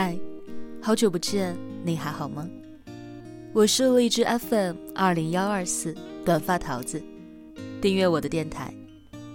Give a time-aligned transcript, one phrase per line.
[0.00, 0.16] 嗨，
[0.80, 2.48] 好久不见，你还好吗？
[3.52, 5.92] 我是荔枝 FM 二零幺二四
[6.24, 7.02] 短发桃子，
[7.80, 8.72] 订阅我的电台，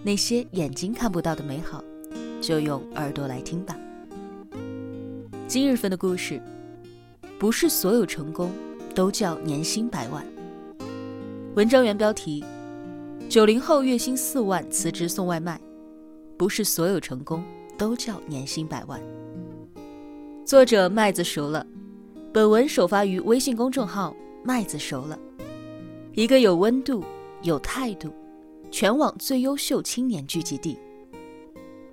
[0.03, 1.83] 那些眼睛看不到的美好，
[2.41, 3.77] 就用耳朵来听吧。
[5.49, 6.41] 今日份的故事，
[7.37, 8.49] 不是所有成功
[8.95, 10.25] 都叫年薪百万。
[11.55, 12.41] 文章原标题：
[13.27, 15.59] 九零后月薪四万辞职送外卖，
[16.37, 17.43] 不是所有成功
[17.77, 18.97] 都叫年薪百万。
[20.45, 21.65] 作者麦子熟了，
[22.33, 25.17] 本文首发于微信公众号“麦子熟了”，
[26.13, 27.01] 一个有温度、
[27.43, 28.13] 有态度、
[28.69, 30.77] 全网最优秀青年聚集地，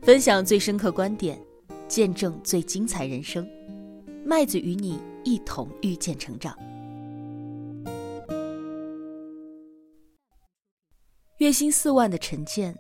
[0.03, 1.41] 分享最深刻观点，
[1.87, 3.49] 见证最精彩人生。
[4.25, 6.53] 麦子与你一同遇见成长。
[11.37, 12.77] 月薪四万的陈建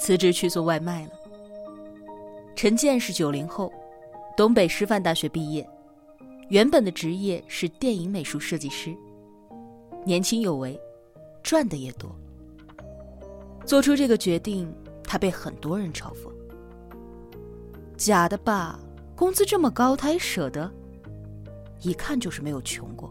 [0.00, 1.12] 辞职去做外卖了。
[2.56, 3.72] 陈建是九零后。
[4.34, 5.68] 东北师范大学毕业，
[6.48, 8.96] 原本的职业是电影美术设计师。
[10.06, 10.80] 年轻有为，
[11.42, 12.10] 赚的也多。
[13.66, 14.72] 做出这个决定，
[15.04, 16.30] 他被很多人嘲讽
[17.96, 18.80] ：“假的吧？
[19.14, 20.70] 工资这么高，他也舍得？
[21.82, 23.10] 一看就是没有穷过。”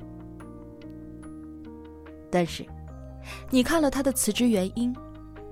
[2.32, 2.66] 但是，
[3.52, 4.96] 你看了他的辞职原因，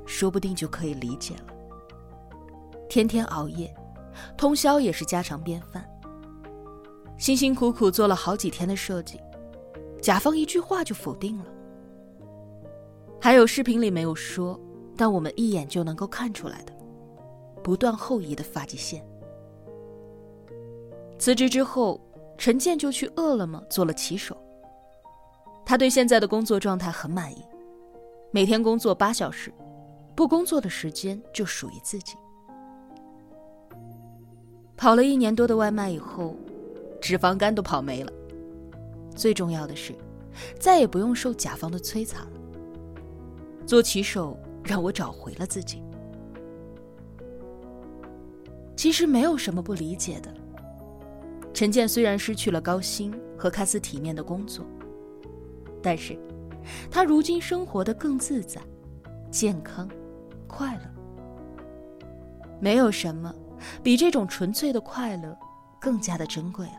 [0.05, 1.53] 说不定就可以理解了。
[2.89, 3.71] 天天熬夜。
[4.37, 5.87] 通宵也是家常便饭。
[7.17, 9.19] 辛辛苦苦做了好几天的设计，
[10.01, 11.45] 甲方一句话就否定了。
[13.19, 14.57] 还有视频里没有说，
[14.95, 16.73] 但我们一眼就能够看出来的，
[17.61, 19.05] 不断后移的发际线。
[21.17, 21.99] 辞职之后，
[22.37, 24.37] 陈建就去饿了么做了骑手。
[25.65, 27.43] 他对现在的工作状态很满意，
[28.31, 29.53] 每天工作八小时，
[30.15, 32.13] 不工作的时间就属于自己。
[34.79, 36.37] 跑了一年多的外卖以后，
[37.01, 38.09] 脂肪肝都跑没了。
[39.13, 39.93] 最重要的是，
[40.57, 42.31] 再也不用受甲方的摧残了。
[43.65, 45.83] 做骑手让我找回了自己。
[48.77, 50.33] 其实没有什么不理解的。
[51.53, 54.65] 陈建虽然失去了高薪和看似体面的工作，
[55.83, 56.17] 但是，
[56.89, 58.61] 他如今生活的更自在、
[59.29, 59.89] 健康、
[60.47, 60.81] 快乐。
[62.61, 63.35] 没有什么。
[63.83, 65.37] 比这种纯粹的快乐
[65.79, 66.73] 更加的珍贵了。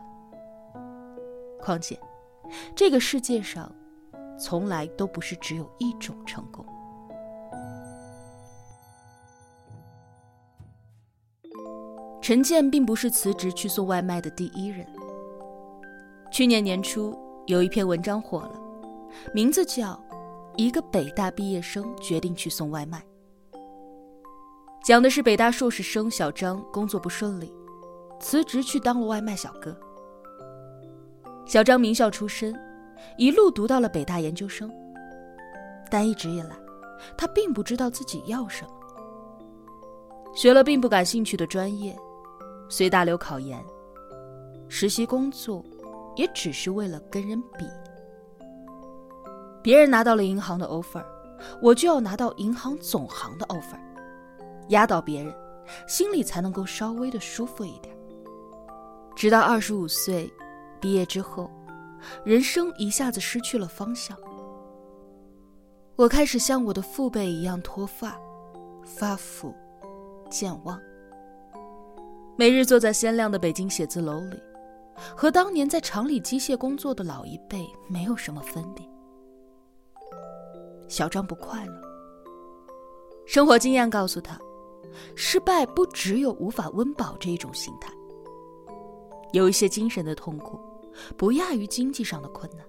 [1.59, 1.99] 况且，
[2.75, 3.71] 这个世界上
[4.39, 6.65] 从来都不是只有一种成功。
[12.21, 14.87] 陈建并不是辞职去送外卖的第一人。
[16.31, 18.59] 去年年初，有一篇文章火了，
[19.33, 19.93] 名字叫
[20.55, 22.99] 《一个北大毕业生决定去送外卖》。
[24.83, 27.53] 讲的是北大硕士生小张工作不顺利，
[28.19, 29.75] 辞职去当了外卖小哥。
[31.45, 32.51] 小张名校出身，
[33.15, 34.71] 一路读到了北大研究生，
[35.89, 36.57] 但一直以来，
[37.15, 38.71] 他并不知道自己要什么，
[40.33, 41.95] 学了并不感兴趣的专业，
[42.67, 43.63] 随大流考研，
[44.67, 45.63] 实习工作，
[46.15, 47.67] 也只是为了跟人比。
[49.61, 51.05] 别人拿到了银行的 offer，
[51.61, 53.79] 我就要拿到银行总行的 offer。
[54.71, 55.33] 压倒别人，
[55.87, 57.95] 心里才能够稍微的舒服一点。
[59.15, 60.31] 直到二十五岁
[60.79, 61.49] 毕业之后，
[62.25, 64.17] 人生一下子失去了方向。
[65.97, 68.19] 我开始像我的父辈一样脱发、
[68.83, 69.53] 发福、
[70.29, 70.79] 健忘，
[72.37, 74.41] 每日坐在鲜亮的北京写字楼里，
[75.15, 78.83] 和当年在厂里机械工作的老一辈没有什么分别。
[80.87, 81.81] 小张不快乐，
[83.27, 84.39] 生活经验告诉他。
[85.15, 87.93] 失败不只有无法温饱这一种心态，
[89.31, 90.59] 有一些精神的痛苦，
[91.17, 92.65] 不亚于经济上的困难。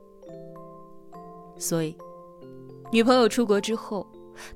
[1.58, 1.96] 所以，
[2.90, 4.06] 女朋友出国之后，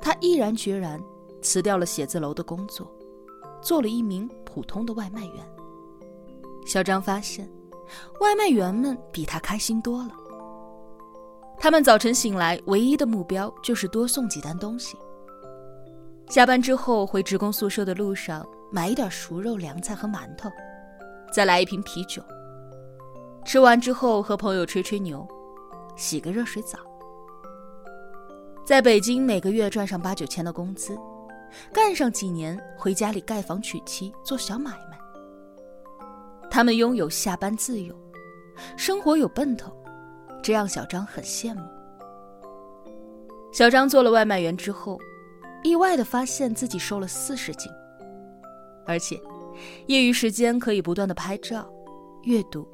[0.00, 1.02] 他毅然决然
[1.42, 2.90] 辞掉了写字楼的工作，
[3.62, 5.48] 做了一名普通的外卖员。
[6.66, 7.48] 小张发现，
[8.20, 10.10] 外卖员们比他开心多了。
[11.58, 14.96] 他们早晨醒来，唯一的目标就是多送几单东西。
[16.28, 20.50] 下班之后回职工宿舍的路上，买一点熟肉、凉菜和馒头，
[21.32, 22.20] 再来一瓶啤酒。
[23.44, 25.26] 吃完之后和朋友吹吹牛，
[25.96, 26.78] 洗个热水澡。
[28.64, 30.98] 在北京每个月赚上八九千的工资，
[31.72, 34.98] 干上几年回家里盖房娶妻做小买卖。
[36.50, 37.94] 他们拥有下班自由，
[38.76, 39.72] 生活有奔头，
[40.42, 41.62] 这让小张很羡慕。
[43.52, 44.98] 小张做了外卖员之后。
[45.66, 47.70] 意外的发现自己瘦了四十斤，
[48.86, 49.20] 而且，
[49.88, 51.68] 业余时间可以不断的拍照，
[52.22, 52.66] 阅读，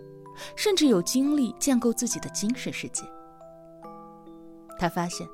[0.55, 3.03] 甚至有精力建构自己的精神世界。
[4.79, 5.27] 他发现，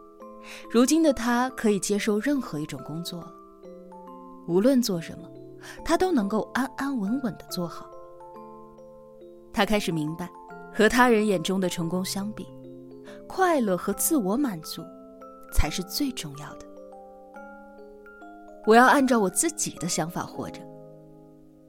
[0.71, 3.33] 如今的他可以接受任何一种工作了，
[4.47, 5.29] 无论做什么，
[5.85, 7.91] 他都能够安安稳稳的做好。
[9.53, 10.31] 他开始明白，
[10.73, 12.47] 和他人眼中的成功相比，
[13.27, 14.85] 快乐和自我满足
[15.53, 16.68] 才是最重要的。
[18.69, 20.61] 我要按照我自己的想法活着，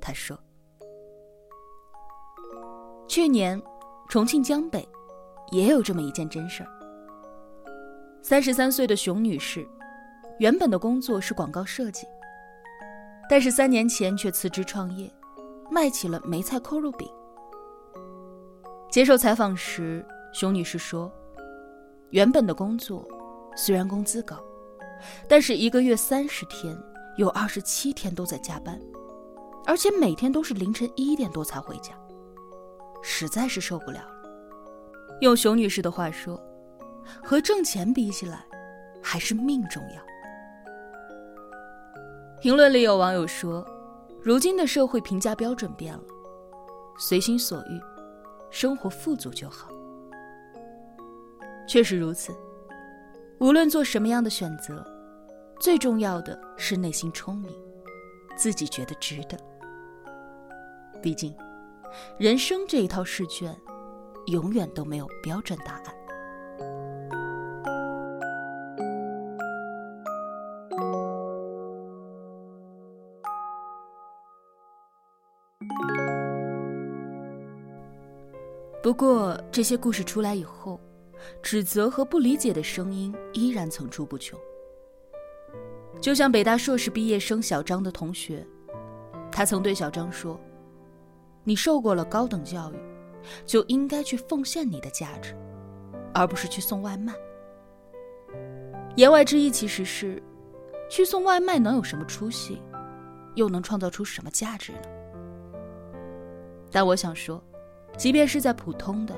[0.01, 0.37] 他说。
[3.07, 3.59] 去年，
[4.09, 4.85] 重庆江北
[5.49, 6.69] 也有这么一件真事儿。
[8.21, 9.65] 三十三岁的熊女士，
[10.39, 12.05] 原本的工作是广告设计，
[13.29, 15.09] 但是三年前却辞职创业，
[15.71, 17.09] 卖起了梅菜扣肉饼。
[18.91, 21.09] 接受采访时，熊女士说
[22.11, 23.07] ：“原本的工作
[23.55, 24.35] 虽然工资高，
[25.29, 26.77] 但是一个月三十天，
[27.19, 28.79] 有二十七天都在加班，
[29.65, 31.91] 而且每天都是凌晨一点多才回家。”
[33.03, 34.29] 实在是受不了了。
[35.19, 36.41] 用熊女士的话说，
[37.21, 38.45] 和挣钱比起来，
[39.03, 40.01] 还是命重要。
[42.39, 43.67] 评论里有网友说，
[44.21, 46.03] 如今的社会评价标准变了，
[46.97, 47.81] 随心所欲，
[48.49, 49.69] 生活富足就好。
[51.67, 52.33] 确实如此，
[53.41, 54.85] 无论做什么样的选择，
[55.59, 57.53] 最重要的是内心聪明，
[58.35, 59.37] 自己觉得值得。
[61.01, 61.35] 毕竟。
[62.19, 63.51] 人生这一套试卷，
[64.27, 65.95] 永远都没有标准答案。
[78.83, 80.79] 不过，这些故事出来以后，
[81.41, 84.39] 指责和不理解的声音依然层出不穷。
[86.01, 88.45] 就像北大硕士毕业生小张的同学，
[89.31, 90.39] 他曾对小张说。
[91.43, 92.75] 你受过了高等教育，
[93.45, 95.35] 就应该去奉献你的价值，
[96.13, 97.13] 而不是去送外卖。
[98.95, 100.21] 言外之意其实是，
[100.89, 102.61] 去送外卖能有什么出息，
[103.35, 104.79] 又能创造出什么价值呢？
[106.69, 107.41] 但我想说，
[107.97, 109.15] 即便是在普通的、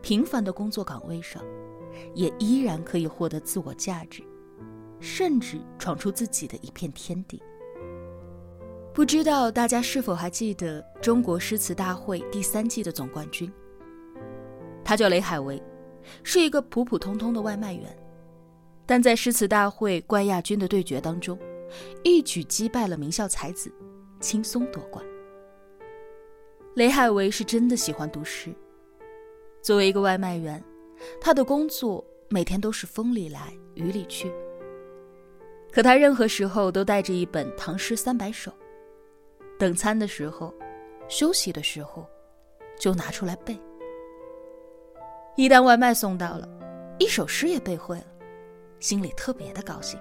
[0.00, 1.42] 平凡的工作岗位上，
[2.14, 4.22] 也依然可以获得自我价值，
[5.06, 7.40] 甚至闯出自己的一片天地。
[8.92, 13.50] 不知道大家是否还记得中国诗词大会第三季的总冠军？
[14.84, 15.62] 他叫雷海为，
[16.24, 17.96] 是一个普普通通的外卖员，
[18.84, 21.38] 但在诗词大会冠亚军的对决当中，
[22.02, 23.70] 一举击败了名校才子，
[24.18, 25.04] 轻松夺冠。
[26.74, 28.52] 雷海为是真的喜欢读诗，
[29.62, 30.62] 作为一个外卖员，
[31.20, 34.32] 他的工作每天都是风里来雨里去，
[35.76, 38.50] 可他任何时候都带着一本《唐诗三百首》。
[39.58, 40.50] 等餐的时候，
[41.06, 42.08] 休息的时候，
[42.78, 43.54] 就拿出来背。
[45.36, 46.48] 一旦外卖送到了，
[46.98, 48.06] 一首诗也背会了，
[48.80, 50.00] 心里特别的高兴。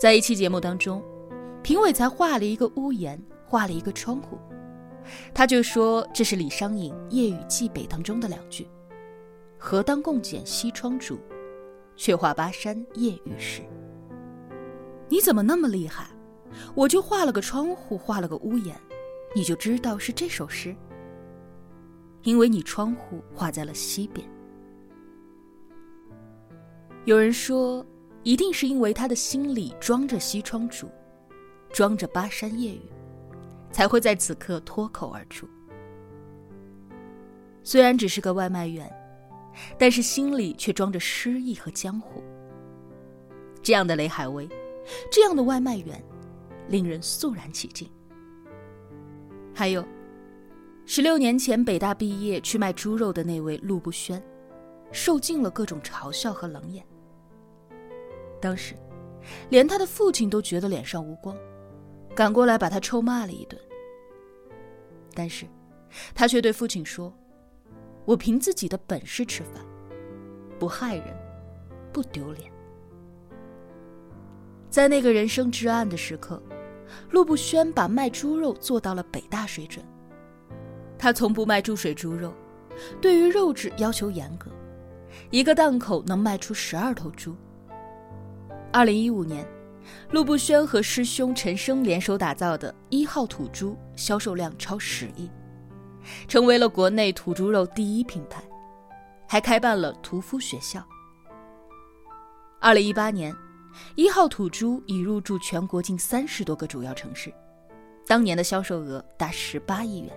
[0.00, 1.02] 在一期节目当中，
[1.60, 4.38] 评委才画了一个屋檐，画了一个窗户，
[5.34, 8.68] 他就说这是李商隐《夜雨寄北》当中的两句
[9.58, 11.18] ：“何当共剪西窗烛，
[11.96, 13.62] 却话巴山夜雨时。”
[15.08, 16.08] 你怎么那么厉害？
[16.74, 18.74] 我就画了个窗户，画了个屋檐，
[19.34, 20.74] 你就知道是这首诗。
[22.22, 24.28] 因为你窗户画在了西边。
[27.04, 27.86] 有人说，
[28.24, 30.90] 一定是因为他的心里装着西窗烛，
[31.70, 32.90] 装着巴山夜雨，
[33.70, 35.48] 才会在此刻脱口而出。
[37.62, 38.92] 虽然只是个外卖员，
[39.78, 42.22] 但是心里却装着诗意和江湖。
[43.62, 44.48] 这样的雷海威，
[45.10, 46.02] 这样的外卖员。
[46.68, 47.88] 令人肃然起敬。
[49.54, 49.86] 还有，
[50.84, 54.20] 十六年前北大毕业去卖猪肉的那位陆不轩，
[54.90, 56.84] 受尽了各种嘲笑和冷眼。
[58.40, 58.74] 当时，
[59.48, 61.36] 连他的父亲都觉得脸上无光，
[62.16, 63.56] 赶过来把他臭骂了一顿。
[65.14, 65.46] 但是，
[66.16, 67.16] 他却对父亲说
[68.06, 69.62] ：“我凭自己的本事吃饭，
[70.58, 71.14] 不害人，
[71.92, 72.50] 不丢脸。”
[74.70, 76.42] 在那个人生至暗的时刻。
[77.10, 79.84] 陆步轩把卖猪肉做到了北大水准。
[80.96, 82.32] 他从不卖注水猪肉，
[83.00, 84.52] 对于肉质要求严格，
[85.30, 87.34] 一个档口能卖出十二头猪。
[88.72, 89.44] 二零一五年，
[90.12, 95.28] 陆步轩和师兄陈升联手打造的一号土猪销售量超十亿，
[96.28, 98.42] 成为了国内土猪肉第一品牌，
[99.28, 100.82] 还开办了屠夫学校。
[102.60, 103.34] 二零一八年。
[103.94, 107.30] 一号土猪已入驻全国近三十多个主要城市，
[108.06, 110.10] 当年的销售额达十八亿元。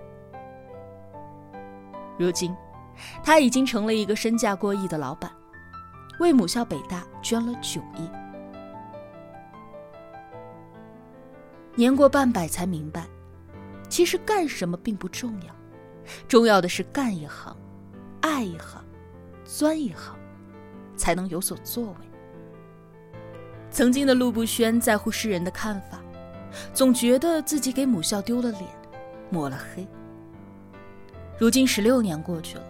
[2.17, 2.55] 如今，
[3.21, 5.29] 他已经成了一个身价过亿的老板，
[6.21, 8.09] 为母校北大捐了九亿。
[11.75, 13.05] 年过半百才明白，
[13.89, 15.53] 其实干什么并不重要，
[16.27, 17.55] 重要的是干一行，
[18.21, 18.83] 爱一行，
[19.43, 20.15] 钻一行，
[20.95, 21.95] 才能有所作为。
[23.71, 25.99] 曾经的陆步轩在乎世人的看法，
[26.73, 28.63] 总觉得自己给母校丢了脸，
[29.29, 29.87] 抹了黑。
[31.37, 32.63] 如今十六年过去了，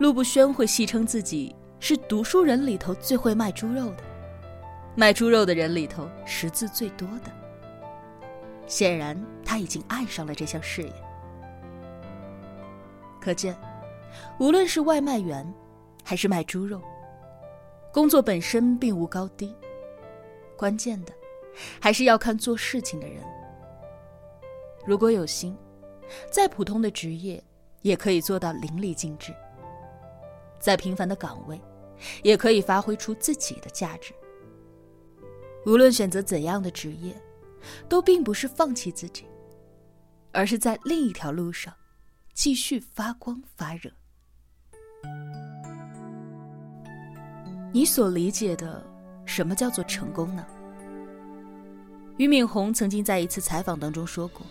[0.00, 4.02] 陆步轩会戏称自己是读书人里头最会卖猪肉的，
[4.96, 7.30] 卖猪肉的人里头识字最多的。
[8.66, 10.92] 显然，他已经爱上了这项事业。
[13.28, 13.54] 可见，
[14.40, 15.46] 无论是外卖员，
[16.02, 16.80] 还是卖猪肉，
[17.92, 19.54] 工作本身并无高低，
[20.56, 21.12] 关键的
[21.78, 23.22] 还是要看做事情的人。
[24.86, 25.54] 如果有心，
[26.30, 27.42] 再普通的职业。
[27.82, 29.32] 也可以做到淋漓尽致，
[30.58, 31.60] 再平凡的岗位，
[32.24, 34.12] 也可以发挥出自己的价值。
[35.64, 37.14] 无论选择怎样的职业，
[37.88, 39.26] 都并不是放弃自己，
[40.32, 41.72] 而是在另一条路上
[42.38, 43.90] 继续发光发热。
[47.72, 48.80] 你所理解的
[49.26, 50.46] 什么叫做成功呢？
[52.16, 54.46] 俞敏洪曾经在一次采访当中说过：“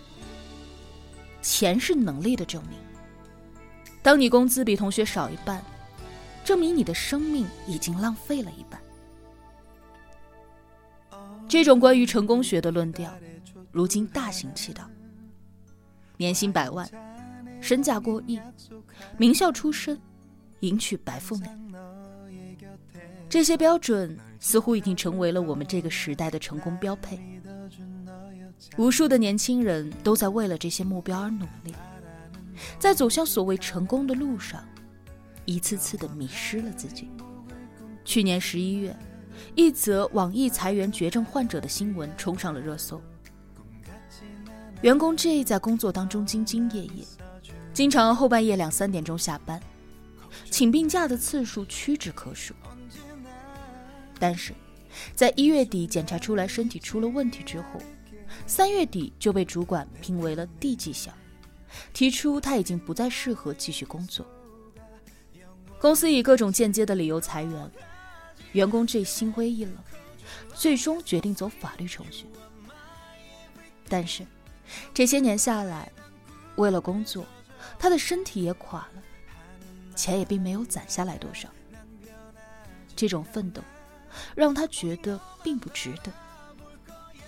[1.42, 2.78] 钱是能力的证明。”
[4.04, 5.64] 当你工资比同学少一半，
[6.44, 8.82] 证明你的生命已经浪费了一半。
[11.48, 13.18] 这种关于成功学的论调，
[13.72, 14.84] 如今大行其道。
[16.18, 16.86] 年薪百万，
[17.62, 18.40] 身价过亿，
[19.18, 20.00] 名校出身，
[20.62, 21.48] 迎娶白富美，
[23.30, 27.20] 这些标准似乎已经成为了我们这个时代的成功标配。
[28.78, 31.74] 无数的年轻人都在为了这些目标而努力。
[32.80, 34.64] 在走向所谓成功的路上，
[35.46, 37.10] 一次次的迷失了自己。
[38.04, 38.96] 去年十一月，
[39.54, 43.02] 一则网易裁员绝症患者的新闻冲上了热搜。
[44.82, 47.04] 员工 J 在工作当中兢兢业业，
[47.78, 49.62] 经常后半夜两三点钟下班，
[50.50, 52.56] 请病假的次数屈指可数。
[54.18, 54.52] 但是，
[55.14, 57.80] 在一月底检查出来身体出了问题之后，
[58.48, 61.12] 三月底就被主管评为了 D 绩效。
[61.94, 64.26] 提出他已经不再适合继续工作，
[65.80, 67.72] 公司以各种间接的理由裁员，
[68.54, 69.76] 员工这心灰意冷，
[70.56, 72.26] 最终决定走法律程序。
[73.88, 74.26] 但是，
[74.96, 75.92] 这些年下来，
[76.56, 77.24] 为了工作，
[77.80, 79.02] 他的身体也垮了，
[79.96, 81.50] 钱也并没有攒下来多少。
[82.96, 83.62] 这种奋斗，
[84.36, 86.12] 让他觉得并不值得。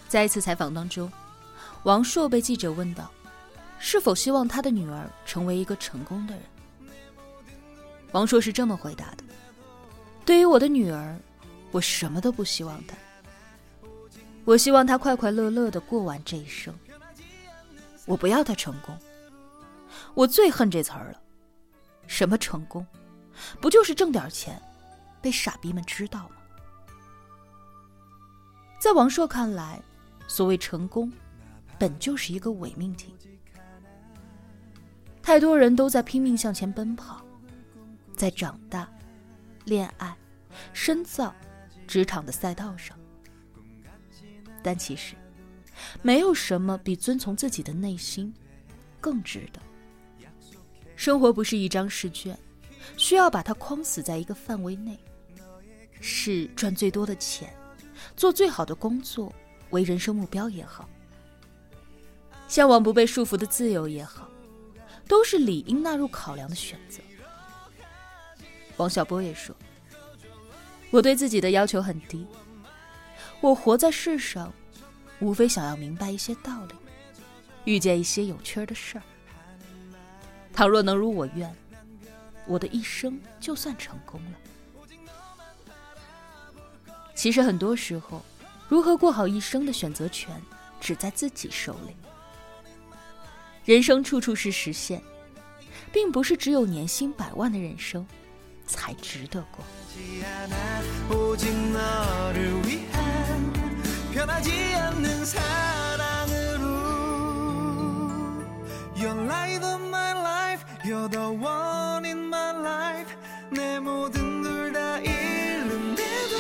[0.08, 1.12] 在一次采访当中，
[1.84, 3.12] 王朔被记者问到。
[3.82, 6.44] 是否希望他的女儿成为一个成功的人？
[8.12, 9.24] 王朔是这么回答的
[10.26, 11.18] ：“对于我的女儿，
[11.72, 12.98] 我什么都不希望她。
[14.44, 16.76] 我希望她快快乐乐的过完这一生。
[18.06, 18.94] 我不要她成功。
[20.20, 21.22] 我最恨这词儿了。
[22.06, 22.86] 什么成功？
[23.62, 24.62] 不就是挣点钱，
[25.22, 26.36] 被傻逼们知道吗？”
[28.82, 29.82] 在王朔看来，
[30.28, 31.10] 所谓成功，
[31.78, 33.16] 本就是一个伪命题。
[35.24, 37.26] 太多人都在拼命向前奔跑，
[38.18, 38.92] 在长大、
[39.64, 40.18] 恋爱、
[40.74, 41.34] 深造、
[41.88, 43.00] 职场的赛道上，
[44.62, 45.16] 但其实
[46.02, 48.34] 没有什么比遵从自己的内心
[49.00, 49.62] 更值得。
[51.00, 52.38] 生活不是一张试卷，
[52.98, 55.00] 需要把它框死在一个范围内，
[56.02, 57.56] 是赚最多的钱、
[58.18, 59.34] 做最好的工作
[59.70, 60.90] 为人生目标也好，
[62.50, 64.30] 向往不被束缚的自由也好。
[65.08, 67.00] 都是理应纳入考量的选择。
[68.76, 69.56] 王小波也说
[70.92, 72.28] ：“我对自己的要求很低，
[73.40, 74.54] 我活在世上，
[75.20, 76.76] 无非想要明白一些道理，
[77.64, 79.04] 遇见一些有趣的事儿。
[80.54, 81.56] 倘若能如我愿，
[82.46, 84.38] 我的一生就算成功了。
[87.16, 88.24] 其实很多时候，
[88.68, 90.42] 如何过好一生的选择权，
[90.80, 91.96] 只在自己手里。”
[93.66, 95.02] 人生处处是实现，
[95.92, 98.06] 并不是只有年薪百万的人生
[98.66, 99.64] 才值得过。
[111.00, 113.16] You're the one in my life.
[113.52, 116.36] 내 모든 걸 다 잃는데도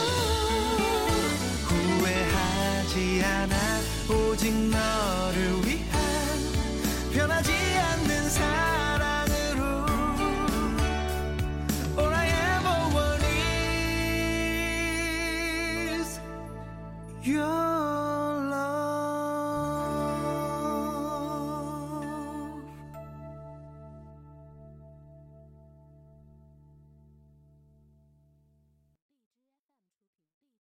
[1.63, 3.55] 후회하지 않아.
[4.09, 5.95] 오직 너를 위한
[7.13, 8.18] 변하지 않는